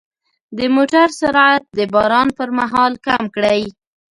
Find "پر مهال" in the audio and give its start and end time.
2.37-2.93